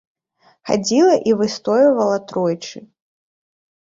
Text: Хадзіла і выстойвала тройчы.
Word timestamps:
Хадзіла 0.69 1.17
і 1.31 1.35
выстойвала 1.41 2.17
тройчы. 2.31 2.77